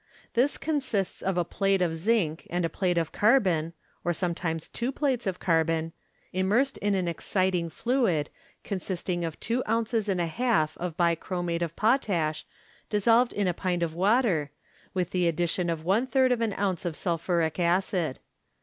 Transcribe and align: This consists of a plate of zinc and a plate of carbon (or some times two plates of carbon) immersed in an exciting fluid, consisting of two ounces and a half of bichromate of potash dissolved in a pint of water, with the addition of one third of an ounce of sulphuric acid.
This 0.33 0.57
consists 0.57 1.21
of 1.21 1.37
a 1.37 1.45
plate 1.45 1.79
of 1.79 1.95
zinc 1.95 2.47
and 2.49 2.65
a 2.65 2.69
plate 2.69 2.97
of 2.97 3.11
carbon 3.11 3.73
(or 4.03 4.13
some 4.13 4.33
times 4.33 4.67
two 4.67 4.91
plates 4.91 5.27
of 5.27 5.39
carbon) 5.39 5.93
immersed 6.33 6.79
in 6.79 6.95
an 6.95 7.07
exciting 7.07 7.69
fluid, 7.69 8.31
consisting 8.63 9.23
of 9.23 9.39
two 9.39 9.61
ounces 9.69 10.09
and 10.09 10.19
a 10.19 10.25
half 10.25 10.75
of 10.79 10.97
bichromate 10.97 11.61
of 11.61 11.75
potash 11.75 12.47
dissolved 12.89 13.31
in 13.33 13.47
a 13.47 13.53
pint 13.53 13.83
of 13.83 13.93
water, 13.93 14.49
with 14.95 15.11
the 15.11 15.27
addition 15.27 15.69
of 15.69 15.85
one 15.85 16.07
third 16.07 16.31
of 16.31 16.41
an 16.41 16.53
ounce 16.53 16.83
of 16.83 16.95
sulphuric 16.95 17.59
acid. 17.59 18.17